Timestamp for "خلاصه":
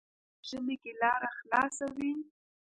1.37-1.85